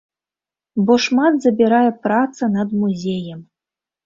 Бо 0.87 0.93
шмат 1.03 1.33
забірае 1.45 1.91
праца 2.07 2.51
над 2.57 2.75
музеем. 2.81 3.45